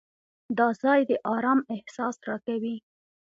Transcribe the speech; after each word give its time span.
دا 0.57 0.67
ځای 0.81 0.99
د 1.09 1.11
آرام 1.35 1.59
احساس 1.75 2.15
راکوي. 2.27 2.75